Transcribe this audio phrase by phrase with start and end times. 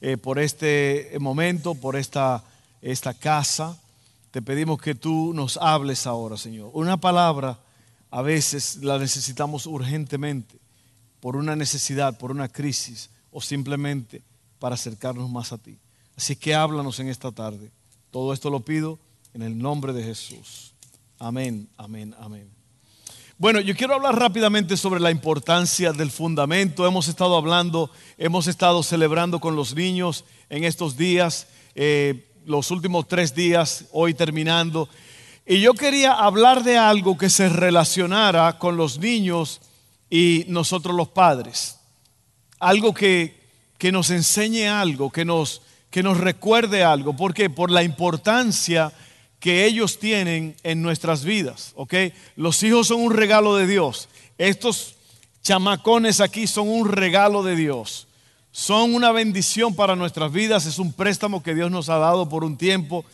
[0.00, 2.44] eh, por este momento, por esta,
[2.82, 3.78] esta casa.
[4.30, 6.70] Te pedimos que tú nos hables ahora, Señor.
[6.72, 7.58] Una palabra
[8.10, 10.58] a veces la necesitamos urgentemente
[11.20, 14.22] por una necesidad, por una crisis o simplemente
[14.58, 15.78] para acercarnos más a ti.
[16.16, 17.70] Así que háblanos en esta tarde.
[18.10, 18.98] Todo esto lo pido
[19.34, 20.72] en el nombre de Jesús.
[21.18, 22.59] Amén, amén, amén.
[23.40, 26.86] Bueno, yo quiero hablar rápidamente sobre la importancia del fundamento.
[26.86, 33.08] Hemos estado hablando, hemos estado celebrando con los niños en estos días, eh, los últimos
[33.08, 34.90] tres días, hoy terminando.
[35.46, 39.62] Y yo quería hablar de algo que se relacionara con los niños
[40.10, 41.78] y nosotros los padres.
[42.58, 43.40] Algo que,
[43.78, 47.16] que nos enseñe algo, que nos, que nos recuerde algo.
[47.16, 47.48] ¿Por qué?
[47.48, 48.92] Por la importancia
[49.40, 51.94] que ellos tienen en nuestras vidas, ¿ok?
[52.36, 54.08] Los hijos son un regalo de Dios.
[54.36, 54.96] Estos
[55.42, 58.06] chamacones aquí son un regalo de Dios.
[58.52, 62.44] Son una bendición para nuestras vidas, es un préstamo que Dios nos ha dado por
[62.44, 63.04] un tiempo.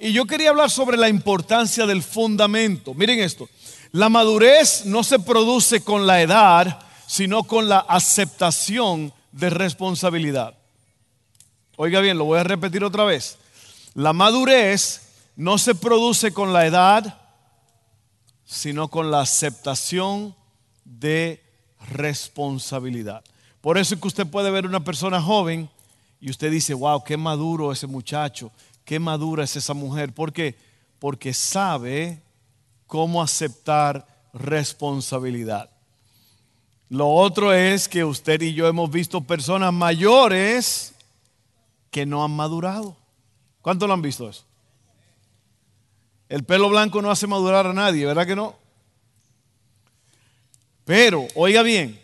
[0.00, 2.94] Y yo quería hablar sobre la importancia del fundamento.
[2.94, 3.48] Miren esto,
[3.92, 10.54] la madurez no se produce con la edad, sino con la aceptación de responsabilidad.
[11.76, 13.36] Oiga bien, lo voy a repetir otra vez.
[13.94, 15.03] La madurez
[15.36, 17.20] no se produce con la edad,
[18.44, 20.34] sino con la aceptación
[20.84, 21.42] de
[21.90, 23.24] responsabilidad.
[23.60, 25.70] Por eso es que usted puede ver una persona joven
[26.20, 28.52] y usted dice, wow, qué maduro ese muchacho,
[28.84, 30.14] qué madura es esa mujer.
[30.14, 30.56] ¿Por qué?
[30.98, 32.22] Porque sabe
[32.86, 35.70] cómo aceptar responsabilidad.
[36.88, 40.94] Lo otro es que usted y yo hemos visto personas mayores
[41.90, 42.96] que no han madurado.
[43.62, 44.44] ¿Cuánto lo han visto eso?
[46.28, 48.56] El pelo blanco no hace madurar a nadie, ¿verdad que no?
[50.84, 52.00] Pero, oiga bien,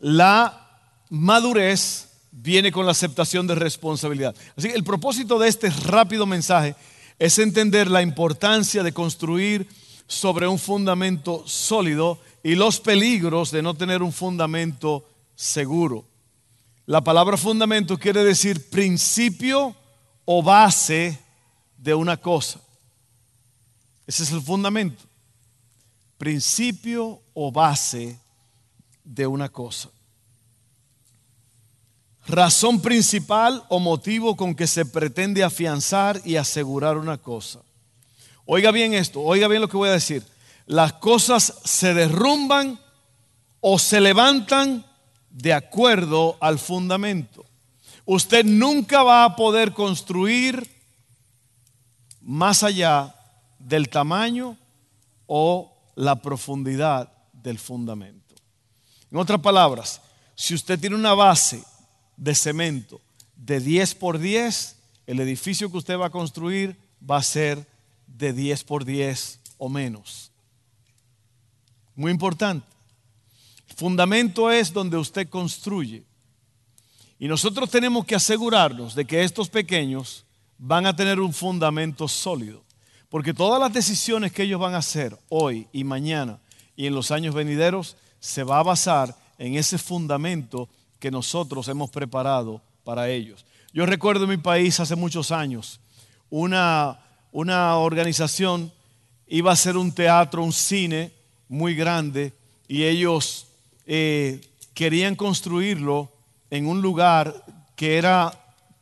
[0.00, 0.80] la
[1.10, 4.34] madurez viene con la aceptación de responsabilidad.
[4.56, 6.76] Así que el propósito de este rápido mensaje
[7.18, 9.66] es entender la importancia de construir
[10.06, 16.04] sobre un fundamento sólido y los peligros de no tener un fundamento seguro.
[16.84, 19.74] La palabra fundamento quiere decir principio
[20.24, 21.18] o base
[21.76, 22.60] de una cosa.
[24.06, 25.02] Ese es el fundamento.
[26.18, 28.18] Principio o base
[29.04, 29.90] de una cosa.
[32.26, 37.60] Razón principal o motivo con que se pretende afianzar y asegurar una cosa.
[38.44, 40.24] Oiga bien esto, oiga bien lo que voy a decir.
[40.66, 42.80] Las cosas se derrumban
[43.60, 44.84] o se levantan
[45.30, 47.44] de acuerdo al fundamento.
[48.04, 50.68] Usted nunca va a poder construir
[52.20, 53.14] más allá
[53.66, 54.56] del tamaño
[55.26, 58.36] o la profundidad del fundamento.
[59.10, 60.00] En otras palabras,
[60.36, 61.64] si usted tiene una base
[62.16, 63.00] de cemento
[63.34, 64.76] de 10 por 10,
[65.08, 67.66] el edificio que usted va a construir va a ser
[68.06, 70.30] de 10 por 10 o menos.
[71.96, 72.66] Muy importante.
[73.74, 76.04] fundamento es donde usted construye.
[77.18, 80.24] Y nosotros tenemos que asegurarnos de que estos pequeños
[80.56, 82.65] van a tener un fundamento sólido.
[83.08, 86.38] Porque todas las decisiones que ellos van a hacer hoy y mañana
[86.76, 90.68] y en los años venideros se va a basar en ese fundamento
[90.98, 93.44] que nosotros hemos preparado para ellos.
[93.72, 95.80] Yo recuerdo en mi país hace muchos años,
[96.30, 96.98] una,
[97.32, 98.72] una organización
[99.28, 101.12] iba a hacer un teatro, un cine
[101.48, 102.32] muy grande
[102.66, 103.46] y ellos
[103.86, 104.40] eh,
[104.74, 106.10] querían construirlo
[106.50, 107.44] en un lugar
[107.76, 108.32] que era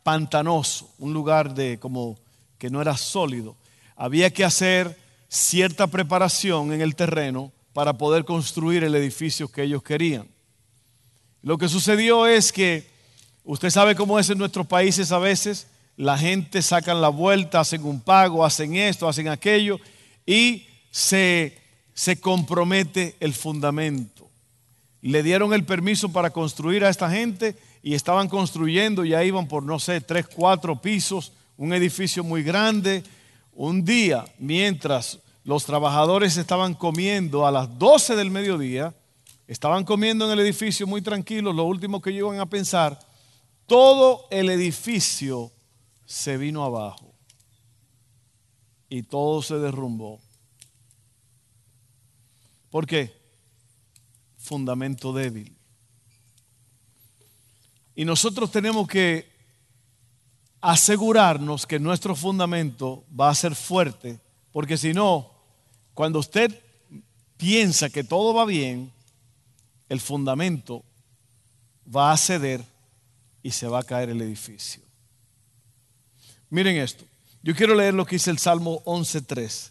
[0.03, 2.17] pantanoso, un lugar de como
[2.59, 3.57] que no era sólido
[3.97, 4.99] había que hacer
[5.29, 10.29] cierta preparación en el terreno para poder construir el edificio que ellos querían.
[11.43, 12.89] Lo que sucedió es que,
[13.45, 17.85] usted sabe cómo es en nuestros países a veces, la gente sacan la vuelta, hacen
[17.85, 19.79] un pago, hacen esto, hacen aquello
[20.27, 21.59] y se,
[21.93, 24.29] se compromete el fundamento.
[25.03, 29.63] Le dieron el permiso para construir a esta gente y estaban construyendo, ya iban por,
[29.63, 33.05] no sé, tres, cuatro pisos, un edificio muy grande,
[33.55, 38.95] un día, mientras los trabajadores estaban comiendo a las 12 del mediodía,
[39.47, 42.99] estaban comiendo en el edificio muy tranquilos, lo último que iban a pensar,
[43.67, 45.53] todo el edificio
[46.07, 47.15] se vino abajo
[48.89, 50.21] y todo se derrumbó.
[52.71, 53.15] ¿Por qué?
[54.39, 55.57] Fundamento débil.
[57.95, 59.34] Y nosotros tenemos que
[60.65, 64.19] asegurarnos que nuestro fundamento va a ser fuerte,
[64.51, 65.31] porque si no,
[65.93, 66.59] cuando usted
[67.37, 68.91] piensa que todo va bien,
[69.91, 70.83] el fundamento
[71.95, 72.65] va a ceder
[73.43, 74.83] y se va a caer el edificio.
[76.49, 77.05] Miren esto.
[77.43, 79.71] Yo quiero leer lo que dice el Salmo 11.3.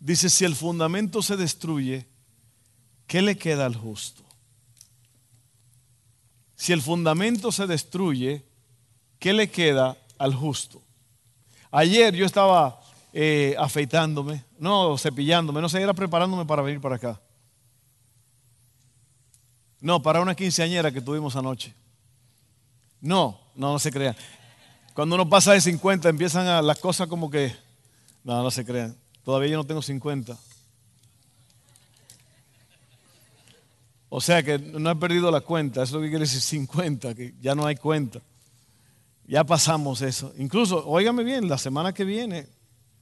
[0.00, 2.06] Dice, si el fundamento se destruye,
[3.06, 4.22] ¿qué le queda al justo?
[6.54, 8.46] Si el fundamento se destruye,
[9.18, 10.82] ¿qué le queda al justo?
[11.70, 12.80] Ayer yo estaba
[13.12, 17.20] eh, afeitándome, no cepillándome, no sé, era preparándome para venir para acá.
[19.80, 21.74] No, para una quinceañera que tuvimos anoche.
[23.00, 24.16] No, no, no se crean.
[24.94, 27.54] Cuando uno pasa de 50 empiezan a, las cosas como que...
[28.24, 28.96] No, no se crean.
[29.22, 30.36] Todavía yo no tengo 50.
[34.08, 35.82] O sea que no he perdido la cuenta.
[35.82, 38.20] Eso es lo que quiere decir 50, que ya no hay cuenta.
[39.26, 40.32] Ya pasamos eso.
[40.38, 42.46] Incluso, óigame bien, la semana que viene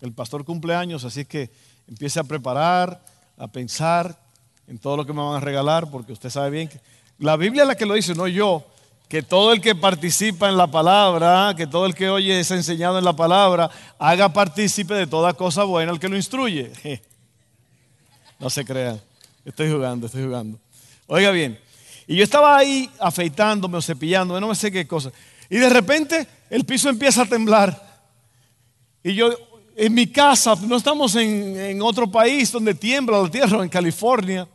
[0.01, 1.51] el pastor cumpleaños, así que
[1.87, 3.05] empiece a preparar,
[3.37, 4.19] a pensar
[4.67, 6.81] en todo lo que me van a regalar, porque usted sabe bien que
[7.19, 8.65] la Biblia es la que lo dice, no yo,
[9.09, 12.99] que todo el que participa en la palabra, que todo el que oye es enseñado
[12.99, 16.73] en la palabra, haga partícipe de toda cosa buena el que lo instruye.
[18.39, 19.01] No se crean,
[19.45, 20.59] estoy jugando, estoy jugando.
[21.07, 21.59] Oiga bien,
[22.07, 25.13] y yo estaba ahí afeitándome o cepillándome, no me sé qué cosa,
[25.51, 27.83] y de repente el piso empieza a temblar.
[29.03, 29.31] Y yo
[29.77, 34.49] en mi casa, no estamos en, otro país donde tiembla la tierra, en California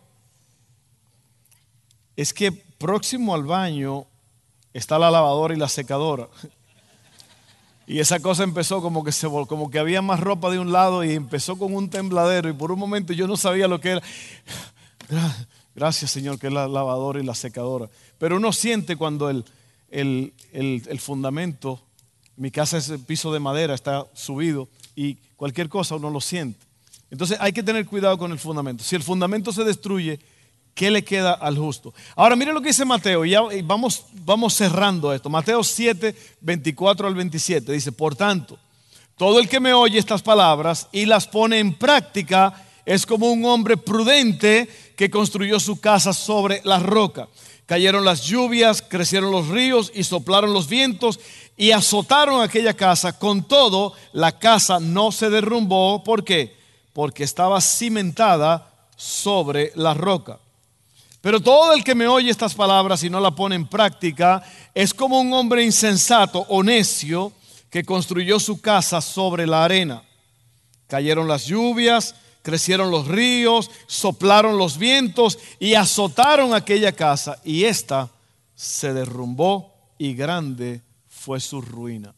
[2.15, 4.05] es que próximo al baño
[4.73, 6.27] está la lavadora y la secadora.
[7.87, 11.03] Y esa cosa empezó como que, se, como que había más ropa de un lado
[11.03, 14.01] y empezó con un tembladero y por un momento yo no sabía lo que era.
[15.75, 17.89] Gracias Señor que es la lavadora y la secadora.
[18.17, 19.45] Pero uno siente cuando el,
[19.91, 21.81] el, el fundamento,
[22.35, 26.65] mi casa es el piso de madera, está subido y cualquier cosa uno lo siente.
[27.11, 28.83] Entonces hay que tener cuidado con el fundamento.
[28.83, 30.19] Si el fundamento se destruye,
[30.79, 31.93] ¿Qué le queda al justo?
[32.15, 35.29] Ahora miren lo que dice Mateo, y ya vamos, vamos cerrando esto.
[35.29, 38.57] Mateo 7, 24 al 27 dice, por tanto,
[39.17, 43.43] todo el que me oye estas palabras y las pone en práctica es como un
[43.43, 47.27] hombre prudente que construyó su casa sobre la roca.
[47.69, 51.19] Cayeron las lluvias, crecieron los ríos y soplaron los vientos
[51.55, 53.19] y azotaron aquella casa.
[53.19, 56.03] Con todo, la casa no se derrumbó.
[56.03, 56.57] ¿Por qué?
[56.93, 60.39] Porque estaba cimentada sobre la roca.
[61.21, 64.41] Pero todo el que me oye estas palabras y no la pone en práctica
[64.73, 67.33] es como un hombre insensato o necio
[67.69, 70.01] que construyó su casa sobre la arena.
[70.87, 78.09] Cayeron las lluvias, crecieron los ríos, soplaron los vientos y azotaron aquella casa y ésta
[78.55, 82.13] se derrumbó y grande fue su ruina.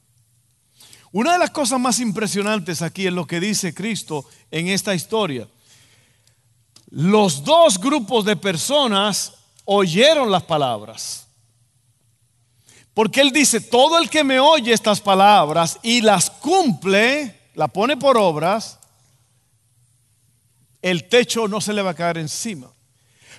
[1.12, 5.48] Una de las cosas más impresionantes aquí es lo que dice Cristo en esta historia
[6.92, 9.34] los dos grupos de personas
[9.66, 11.26] oyeron las palabras.
[12.94, 17.96] Porque Él dice, todo el que me oye estas palabras y las cumple, la pone
[17.96, 18.78] por obras,
[20.82, 22.72] el techo no se le va a caer encima.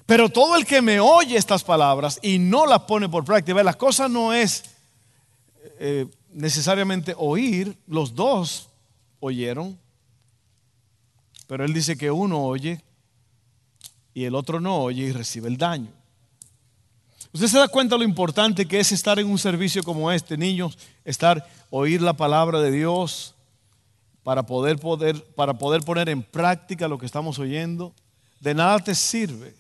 [0.07, 3.75] Pero todo el que me oye estas palabras y no las pone por práctica, la
[3.75, 4.65] cosa no es
[5.79, 8.69] eh, necesariamente oír, los dos
[9.21, 9.79] oyeron,
[11.47, 12.83] pero Él dice que uno oye
[14.15, 15.91] y el otro no oye y recibe el daño.
[17.33, 20.77] Usted se da cuenta lo importante que es estar en un servicio como este, niños,
[21.05, 23.32] estar, oír la palabra de Dios
[24.23, 27.95] para poder, poder, para poder poner en práctica lo que estamos oyendo.
[28.41, 29.55] De nada te sirve.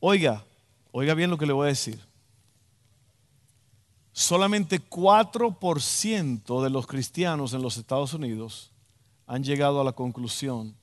[0.00, 0.44] Oiga,
[0.92, 2.00] oiga bien lo que le voy a decir.
[4.12, 8.72] Solamente 4% de los cristianos en los Estados Unidos
[9.26, 10.74] han llegado a la conclusión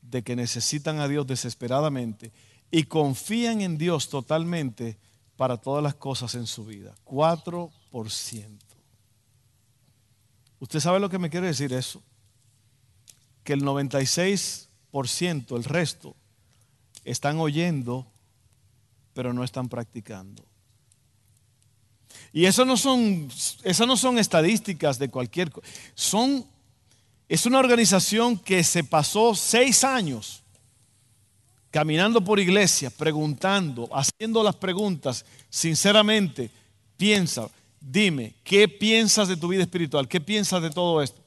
[0.00, 2.32] de que necesitan a Dios desesperadamente
[2.70, 4.98] y confían en Dios totalmente
[5.36, 6.94] para todas las cosas en su vida.
[7.04, 7.70] 4%.
[10.58, 12.02] ¿Usted sabe lo que me quiere decir eso?
[13.44, 16.16] Que el 96%, el resto,
[17.04, 18.06] están oyendo,
[19.14, 20.44] pero no están practicando.
[22.32, 23.28] Y eso no son,
[23.62, 25.66] esas no son estadísticas de cualquier cosa.
[25.94, 26.46] Son
[27.32, 30.42] es una organización que se pasó seis años
[31.70, 36.50] caminando por iglesia, preguntando, haciendo las preguntas, sinceramente,
[36.98, 37.48] piensa,
[37.80, 40.06] dime, ¿qué piensas de tu vida espiritual?
[40.08, 41.22] ¿Qué piensas de todo esto?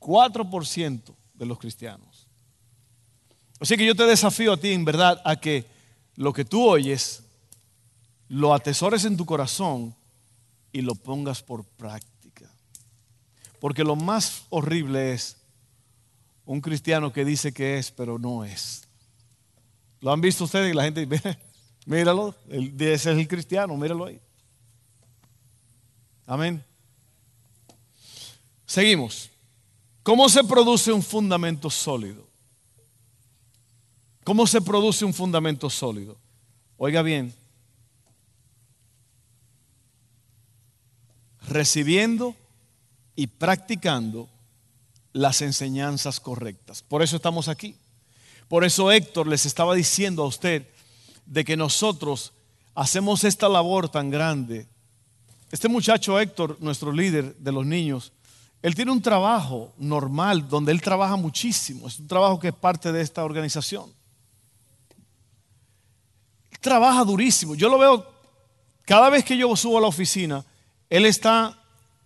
[0.00, 2.26] 4% de los cristianos.
[3.60, 5.66] Así que yo te desafío a ti, en verdad, a que
[6.16, 7.22] lo que tú oyes
[8.28, 9.94] lo atesores en tu corazón
[10.72, 12.50] y lo pongas por práctica.
[13.60, 15.36] Porque lo más horrible es
[16.46, 18.82] un cristiano que dice que es, pero no es.
[20.00, 20.70] ¿Lo han visto ustedes?
[20.72, 21.38] Y la gente dice,
[21.86, 24.20] míralo, ese es el cristiano, míralo ahí.
[26.26, 26.62] Amén.
[28.66, 29.30] Seguimos.
[30.04, 32.28] ¿Cómo se produce un fundamento sólido?
[34.22, 36.18] ¿Cómo se produce un fundamento sólido?
[36.76, 37.34] Oiga bien,
[41.48, 42.36] recibiendo
[43.16, 44.28] y practicando
[45.14, 46.82] las enseñanzas correctas.
[46.82, 47.74] Por eso estamos aquí.
[48.46, 50.68] Por eso Héctor les estaba diciendo a usted
[51.24, 52.34] de que nosotros
[52.74, 54.66] hacemos esta labor tan grande.
[55.50, 58.12] Este muchacho Héctor, nuestro líder de los niños,
[58.64, 61.86] él tiene un trabajo normal donde él trabaja muchísimo.
[61.86, 63.92] Es un trabajo que es parte de esta organización.
[66.62, 67.54] trabaja durísimo.
[67.54, 68.10] Yo lo veo
[68.86, 70.46] cada vez que yo subo a la oficina,
[70.88, 71.62] él está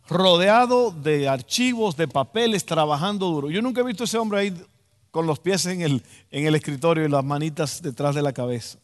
[0.09, 3.51] rodeado de archivos, de papeles, trabajando duro.
[3.51, 4.65] Yo nunca he visto a ese hombre ahí
[5.13, 8.81] con los pies en el, en el escritorio y las manitas detrás de la cabeza.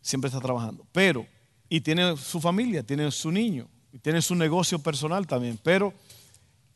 [0.00, 0.86] Siempre está trabajando.
[0.92, 1.26] Pero,
[1.68, 5.58] y tiene su familia, tiene su niño, y tiene su negocio personal también.
[5.62, 5.92] Pero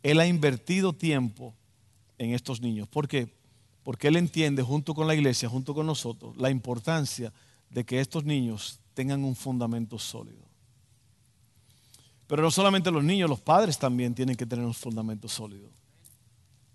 [0.02, 1.54] él ha invertido tiempo
[2.18, 2.88] en estos niños.
[2.88, 3.34] ¿Por qué?
[3.82, 7.32] Porque él entiende, junto con la iglesia, junto con nosotros, la importancia
[7.70, 10.44] de que estos niños tengan un fundamento sólido.
[12.26, 15.70] Pero no solamente los niños, los padres también tienen que tener un fundamento sólido.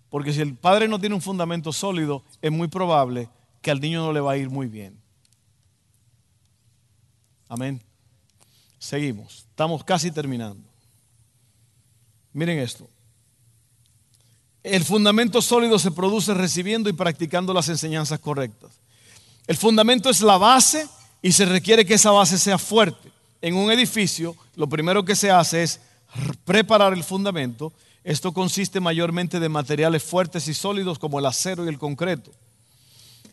[0.08, 3.28] Porque si el padre no tiene un fundamento sólido, es muy probable
[3.60, 4.98] que al niño no le va a ir muy bien.
[7.48, 7.82] Amén.
[8.82, 9.44] Seguimos.
[9.48, 10.68] Estamos casi terminando.
[12.32, 12.88] Miren esto.
[14.64, 18.72] El fundamento sólido se produce recibiendo y practicando las enseñanzas correctas.
[19.46, 20.88] El fundamento es la base
[21.22, 23.12] y se requiere que esa base sea fuerte.
[23.40, 25.80] En un edificio, lo primero que se hace es
[26.44, 27.72] preparar el fundamento.
[28.02, 32.32] Esto consiste mayormente de materiales fuertes y sólidos como el acero y el concreto.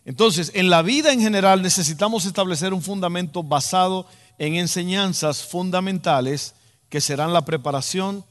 [0.06, 4.20] Entonces, en la vida en general necesitamos establecer un fundamento basado en
[4.56, 6.56] enseñanzas fundamentales
[6.90, 8.24] que serán la preparación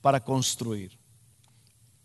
[0.00, 0.92] para construir.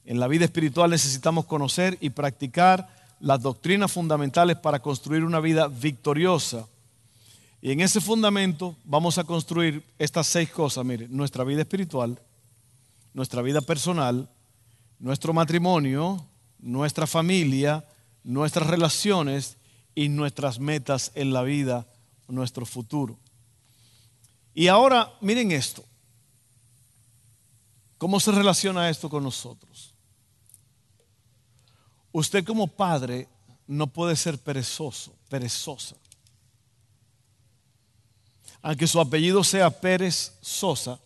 [0.06, 2.88] En la vida espiritual necesitamos conocer y practicar
[3.20, 6.68] las doctrinas fundamentales para construir una vida victoriosa
[7.62, 12.20] y en ese fundamento vamos a construir estas seis cosas, mire, nuestra vida espiritual,
[13.14, 14.30] nuestra vida personal,
[15.00, 16.24] nuestro matrimonio,
[16.60, 17.84] nuestra familia,
[18.24, 19.58] nuestras relaciones
[19.96, 21.88] y nuestras metas en la vida,
[22.28, 23.18] nuestro futuro.
[24.58, 25.86] Y ahora, miren esto.
[27.98, 29.94] ¿Cómo se relaciona esto con nosotros?
[32.12, 33.30] Usted como padre
[33.68, 35.96] no puede ser perezoso, perezosa
[38.62, 41.00] aunque su apellido sea Pérez Sosa,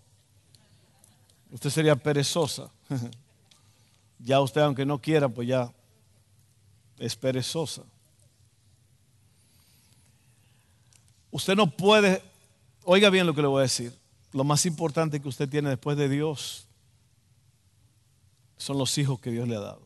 [1.51, 2.71] usted sería perezosa.
[4.19, 5.71] ya usted, aunque no quiera, pues ya
[6.97, 7.83] es perezosa.
[11.29, 12.23] Usted no puede,
[12.83, 13.97] oiga bien lo que le voy a decir,
[14.33, 16.67] lo más importante que usted tiene después de Dios
[18.57, 19.81] son los hijos que Dios le ha dado.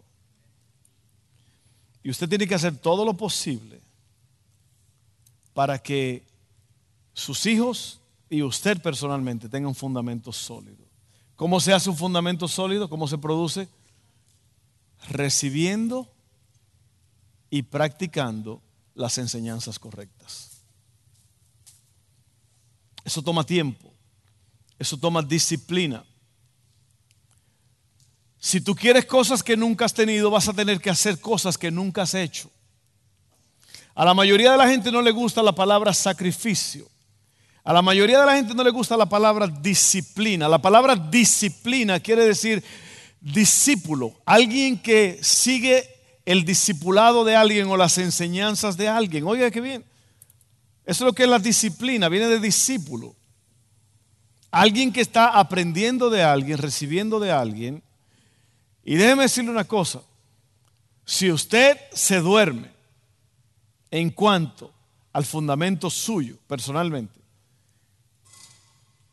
[2.04, 3.82] Y usted tiene que hacer todo lo posible
[5.54, 6.24] para que
[7.14, 8.00] sus hijos
[8.30, 10.86] y usted personalmente tengan un fundamento sólido.
[11.36, 12.90] ¿Cómo se hace un fundamento sólido?
[12.90, 13.68] ¿Cómo se produce?
[15.10, 16.08] Recibiendo
[17.50, 18.62] y practicando
[18.94, 20.55] las enseñanzas correctas.
[23.06, 23.94] Eso toma tiempo,
[24.80, 26.04] eso toma disciplina.
[28.40, 31.72] Si tú quieres cosas que nunca has tenido, vas a tener que hacer cosas que
[31.72, 32.50] nunca has hecho.
[33.94, 36.90] A la mayoría de la gente no le gusta la palabra sacrificio.
[37.64, 40.50] A la mayoría de la gente no le gusta la palabra disciplina.
[40.50, 42.64] La palabra disciplina quiere decir
[43.22, 45.90] discípulo, alguien que sigue
[46.26, 49.26] el discipulado de alguien o las enseñanzas de alguien.
[49.26, 49.84] Oiga, qué bien.
[50.86, 53.16] Eso es lo que es la disciplina, viene de discípulo.
[54.52, 57.84] Alguien que está aprendiendo de alguien, recibiendo de alguien.
[58.84, 60.02] Y déjeme decirle una cosa.
[61.04, 62.72] Si usted se duerme
[63.92, 64.72] en cuanto
[65.12, 67.20] al fundamento suyo, personalmente,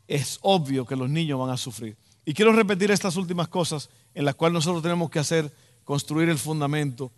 [0.07, 1.97] es obvio que los niños van a sufrir.
[2.25, 5.53] Y quiero repetir estas últimas cosas en las cuales nosotros tenemos que hacer,
[5.83, 7.11] construir el fundamento,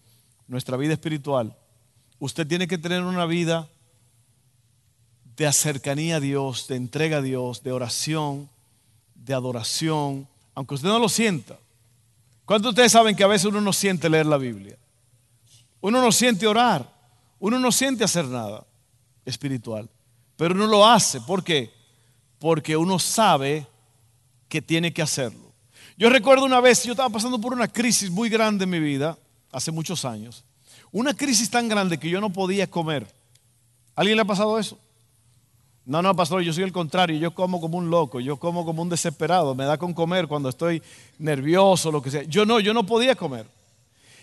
[0.47, 1.55] nuestra vida espiritual.
[2.19, 3.69] Usted tiene que tener una vida
[5.38, 8.50] de cercanía a Dios, de entrega a Dios, de oración,
[9.13, 11.58] de adoración, aunque usted no lo sienta.
[12.46, 14.77] ¿Cuántos de ustedes saben que a veces uno no siente leer la Biblia?
[15.82, 16.89] Uno no siente orar,
[17.39, 18.65] uno no siente hacer nada
[19.25, 19.89] espiritual,
[20.38, 21.20] pero uno lo hace.
[21.22, 21.72] ¿Por qué?
[22.39, 23.68] Porque uno sabe
[24.48, 25.54] que tiene que hacerlo.
[25.98, 29.18] Yo recuerdo una vez, yo estaba pasando por una crisis muy grande en mi vida,
[29.51, 30.44] hace muchos años.
[30.92, 33.08] Una crisis tan grande que yo no podía comer.
[33.96, 34.77] ¿Alguien le ha pasado eso?
[35.86, 38.82] No, no, pastor, yo soy el contrario, yo como como un loco, yo como como
[38.82, 40.82] un desesperado, me da con comer cuando estoy
[41.20, 42.24] nervioso, lo que sea.
[42.24, 43.46] Yo no, yo no podía comer.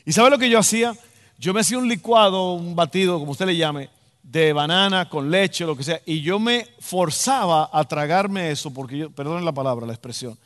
[0.05, 0.97] ¿Y sabe lo que yo hacía?
[1.39, 3.91] Yo me hacía un licuado, un batido, como usted le llame,
[4.23, 8.99] de banana con leche, lo que sea, y yo me forzaba a tragarme eso, porque
[8.99, 10.37] yo, perdón la palabra, la expresión,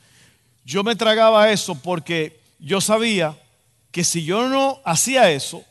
[0.64, 3.38] yo me tragaba eso porque yo sabía
[3.90, 5.62] que si yo no hacía eso,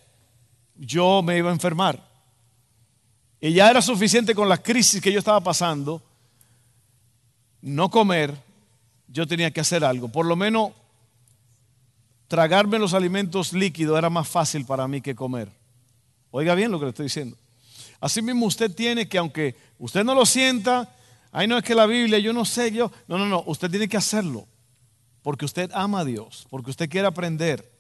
[0.76, 2.02] yo me iba a enfermar.
[3.42, 6.02] Y ya era suficiente con la crisis que yo estaba pasando,
[7.62, 8.34] no comer,
[9.08, 10.08] yo tenía que hacer algo.
[10.08, 10.72] Por lo menos
[12.28, 15.50] tragarme los alimentos líquidos era más fácil para mí que comer.
[16.32, 17.38] Oiga bien lo que le estoy diciendo.
[18.00, 20.94] Así mismo usted tiene que, aunque usted no lo sienta,
[21.32, 23.88] ay no es que la Biblia, yo no sé, yo, no, no, no, usted tiene
[23.88, 24.48] que hacerlo.
[25.22, 27.72] Porque usted ama a Dios, porque usted quiere aprender,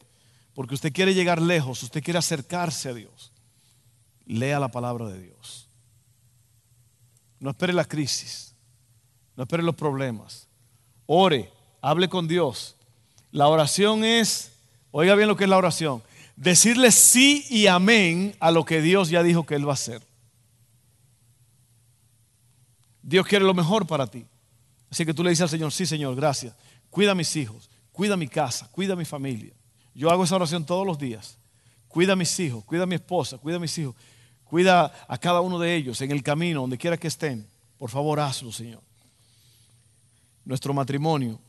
[0.56, 3.32] porque usted quiere llegar lejos, usted quiere acercarse a Dios
[4.26, 5.68] lea la palabra de Dios.
[7.40, 8.56] No espere la crisis,
[9.36, 10.48] no espere los problemas.
[11.06, 11.52] Ore,
[11.82, 12.76] hable con Dios.
[13.32, 14.54] La oración es,
[14.92, 16.02] oiga bien lo que es la oración,
[16.36, 20.02] decirle sí y amén a lo que Dios ya dijo que Él va a hacer.
[23.02, 24.26] Dios quiere lo mejor para ti.
[24.90, 26.56] Así que tú le dices al Señor, sí Señor, gracias.
[26.90, 29.54] Cuida a mis hijos, cuida mi casa, cuida a mi familia.
[29.94, 31.38] Yo hago esa oración todos los días.
[31.88, 33.96] Cuida a mis hijos, cuida a mi esposa, cuida a mis hijos.
[34.56, 37.46] Cuida a cada uno de ellos en el camino, donde quiera que estén.
[37.78, 38.82] Por favor, hazlo, Señor.
[40.46, 41.42] Nuestro matrimonio.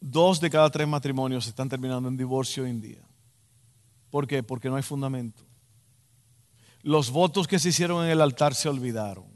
[0.00, 3.02] Dos de cada tres matrimonios están terminando en divorcio hoy en día.
[4.12, 4.44] ¿Por qué?
[4.44, 5.42] Porque no hay fundamento.
[6.82, 9.26] Los votos que se hicieron en el altar se olvidaron.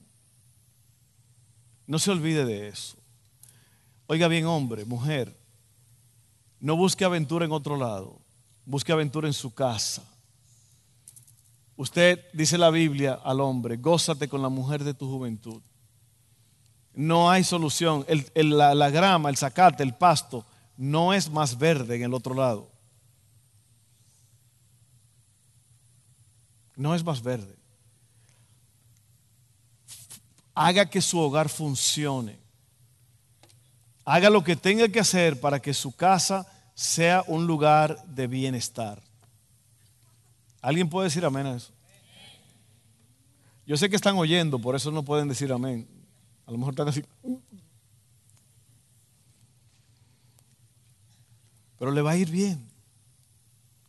[1.88, 2.96] No se olvide de eso.
[4.07, 5.37] Oiga bien, hombre, mujer,
[6.61, 8.20] no busque aventura en otro lado.
[8.64, 10.04] Busque aventura en su casa
[11.78, 15.62] Usted dice la Biblia al hombre, gózate con la mujer de tu juventud.
[16.92, 18.04] No hay solución.
[18.34, 20.44] la, la grama, el zacate, el pasto,
[20.76, 22.68] no es más verde en el otro lado.
[26.74, 27.54] No es más verde.
[30.56, 32.40] Haga que su hogar funcione.
[34.04, 39.08] Haga lo que tenga que hacer para que su casa sea un lugar de bienestar.
[40.68, 41.72] ¿Alguien puede decir amén a eso?
[43.66, 45.88] Yo sé que están oyendo, por eso no pueden decir amén.
[46.44, 47.02] A lo mejor están así.
[51.78, 52.68] Pero le va a ir bien.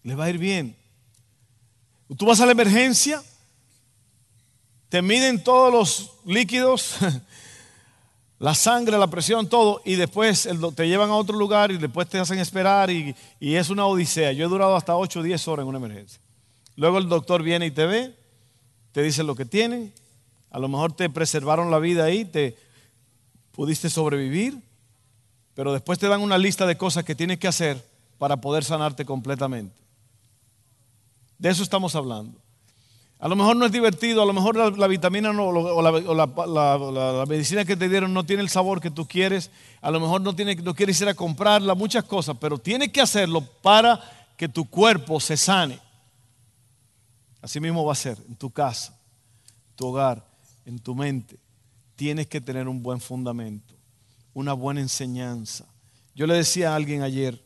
[0.03, 0.73] Le va a ir bien.
[2.17, 3.21] Tú vas a la emergencia,
[4.87, 6.95] te miden todos los líquidos,
[8.39, 12.19] la sangre, la presión, todo, y después te llevan a otro lugar y después te
[12.19, 14.31] hacen esperar y, es una odisea.
[14.31, 16.21] Yo he durado hasta 8 o 10 horas en una emergencia.
[16.79, 18.15] Luego el doctor viene y te ve,
[18.93, 19.91] te dice lo que tienen,
[20.49, 22.55] a lo mejor te preservaron la vida ahí, te
[23.51, 24.57] pudiste sobrevivir,
[25.55, 27.85] pero después te dan una lista de cosas que tienes que hacer
[28.17, 29.75] para poder sanarte completamente.
[31.37, 32.39] De eso estamos hablando.
[33.19, 37.75] A lo mejor no es divertido, a lo mejor la, vitamina o, la, medicina que
[37.75, 40.73] te dieron no tiene el sabor que tú quieres, a lo mejor no, tiene, no
[40.73, 43.99] quieres ir a comprarla, muchas cosas, pero tienes que hacerlo para
[44.37, 45.88] que tu cuerpo se sane.
[47.41, 48.97] Así mismo va a ser en tu casa,
[49.75, 50.25] tu hogar,
[50.65, 51.39] en tu mente.
[51.95, 53.73] Tienes que tener un buen fundamento,
[54.33, 55.65] una buena enseñanza.
[56.15, 57.43] Yo le decía a alguien ayer,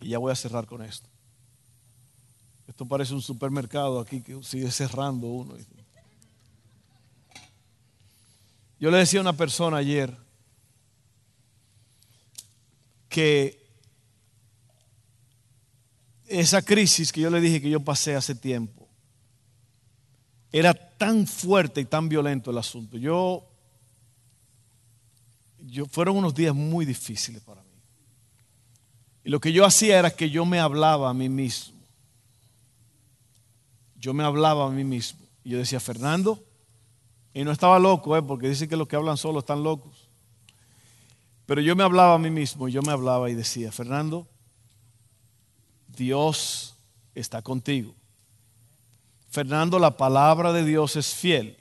[0.00, 1.08] y ya voy a cerrar con esto.
[2.66, 5.54] Esto parece un supermercado aquí que sigue cerrando uno.
[8.80, 10.16] Yo le decía a una persona ayer
[13.08, 13.61] que
[16.40, 18.88] esa crisis que yo le dije que yo pasé hace tiempo,
[20.50, 22.96] era tan fuerte y tan violento el asunto.
[22.96, 23.44] Yo,
[25.58, 27.68] yo fueron unos días muy difíciles para mí.
[29.24, 31.80] Y lo que yo hacía era que yo me hablaba a mí mismo.
[33.96, 35.20] Yo me hablaba a mí mismo.
[35.44, 36.42] Y yo decía, Fernando,
[37.32, 38.22] y no estaba loco, ¿eh?
[38.22, 40.08] porque dicen que los que hablan solo están locos.
[41.46, 44.26] Pero yo me hablaba a mí mismo, yo me hablaba y decía, Fernando,
[45.96, 46.74] Dios
[47.14, 47.94] está contigo.
[49.30, 51.56] Fernando, la palabra de Dios es fiel.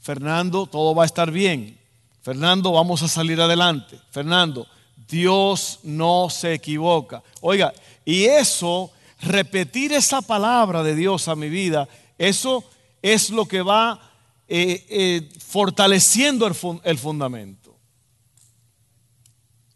[0.00, 1.78] Fernando, todo va a estar bien.
[2.22, 3.98] Fernando, vamos a salir adelante.
[4.10, 4.66] Fernando,
[5.08, 7.22] Dios no se equivoca.
[7.40, 7.72] Oiga,
[8.04, 12.64] y eso, repetir esa palabra de Dios a mi vida, eso
[13.02, 14.00] es lo que va
[14.48, 16.46] eh, eh, fortaleciendo
[16.84, 17.76] el fundamento.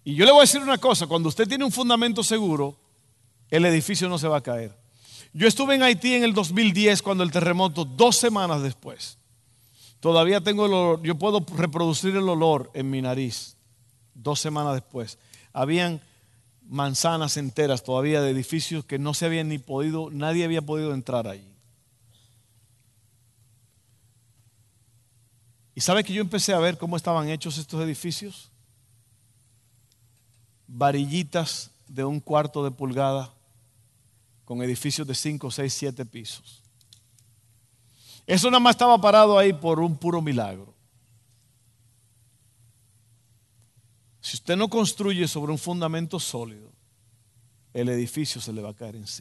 [0.04, 2.76] Y yo le voy a decir una cosa, cuando usted tiene un fundamento seguro,
[3.50, 4.76] el edificio no se va a caer.
[5.32, 9.18] Yo estuve en Haití en el 2010 cuando el terremoto, dos semanas después.
[10.00, 13.56] Todavía tengo el olor, yo puedo reproducir el olor en mi nariz,
[14.14, 15.18] dos semanas después.
[15.52, 16.00] Habían
[16.62, 21.28] manzanas enteras todavía de edificios que no se habían ni podido, nadie había podido entrar
[21.28, 21.50] allí.
[25.74, 28.50] ¿Y sabe que yo empecé a ver cómo estaban hechos estos edificios?
[30.66, 33.32] Varillitas de un cuarto de pulgada
[34.50, 36.60] con edificios de 5, 6, 7 pisos.
[38.26, 40.74] Eso nada más estaba parado ahí por un puro milagro.
[44.20, 46.72] Si usted no construye sobre un fundamento sólido,
[47.72, 49.18] el edificio se le va a caer encima.